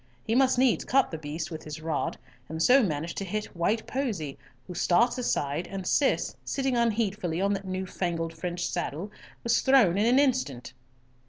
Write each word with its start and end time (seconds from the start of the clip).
He 0.23 0.33
must 0.33 0.57
needs 0.57 0.83
cut 0.83 1.11
the 1.11 1.19
beast 1.19 1.51
with 1.51 1.61
his 1.61 1.79
rod, 1.79 2.17
and 2.49 2.63
so 2.63 2.81
managed 2.81 3.17
to 3.19 3.23
hit 3.23 3.55
White 3.55 3.85
Posy, 3.85 4.35
who 4.65 4.73
starts 4.73 5.19
aside, 5.19 5.67
and 5.67 5.85
Cis, 5.85 6.35
sitting 6.43 6.75
unheedfully 6.75 7.39
on 7.39 7.53
that 7.53 7.65
new 7.65 7.85
fangled 7.85 8.33
French 8.35 8.65
saddle, 8.67 9.11
was 9.43 9.61
thrown 9.61 9.99
in 9.99 10.07
an 10.07 10.17
instant." 10.17 10.73